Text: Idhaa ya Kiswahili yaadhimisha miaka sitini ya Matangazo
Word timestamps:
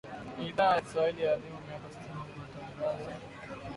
Idhaa 0.49 0.75
ya 0.75 0.81
Kiswahili 0.81 1.23
yaadhimisha 1.23 1.63
miaka 1.69 1.89
sitini 1.89 2.13
ya 2.31 2.37
Matangazo 2.37 3.11